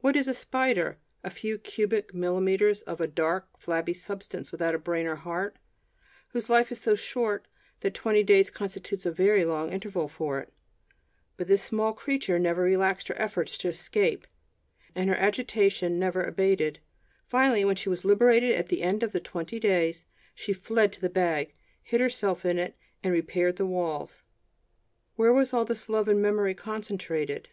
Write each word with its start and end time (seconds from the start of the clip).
What 0.00 0.16
is 0.16 0.26
a 0.26 0.34
spider? 0.34 0.98
A 1.22 1.30
few 1.30 1.56
cubic 1.56 2.12
millimetres 2.12 2.82
of 2.82 3.00
a 3.00 3.06
dark, 3.06 3.46
flabby 3.60 3.94
substance 3.94 4.50
without 4.50 4.82
brain 4.82 5.06
or 5.06 5.14
heart, 5.14 5.56
whose 6.30 6.50
life 6.50 6.72
is 6.72 6.80
so 6.80 6.96
short 6.96 7.46
that 7.78 7.94
twenty 7.94 8.24
days 8.24 8.50
constitute 8.50 9.06
a 9.06 9.12
very 9.12 9.44
long 9.44 9.70
interval 9.72 10.08
for 10.08 10.40
it; 10.40 10.52
but 11.36 11.46
this 11.46 11.62
small 11.62 11.92
creature 11.92 12.40
never 12.40 12.62
relaxed 12.62 13.06
her 13.06 13.14
efforts 13.22 13.56
to 13.58 13.68
escape, 13.68 14.26
and 14.96 15.10
her 15.10 15.14
agitation 15.14 15.96
never 15.96 16.24
abated; 16.24 16.80
finally, 17.28 17.64
when 17.64 17.76
she 17.76 17.88
was 17.88 18.04
liberated 18.04 18.56
at 18.56 18.70
the 18.70 18.82
end 18.82 19.04
of 19.04 19.12
the 19.12 19.20
twenty 19.20 19.60
days, 19.60 20.06
she 20.34 20.52
fled 20.52 20.92
to 20.92 21.00
the 21.00 21.08
bag, 21.08 21.54
hid 21.84 22.00
herself 22.00 22.44
in 22.44 22.58
it, 22.58 22.76
and 23.04 23.12
repaired 23.14 23.54
the 23.54 23.64
walls. 23.64 24.24
Where 25.14 25.32
was 25.32 25.54
all 25.54 25.64
this 25.64 25.88
love 25.88 26.08
and 26.08 26.20
memory 26.20 26.54
concentrated? 26.56 27.50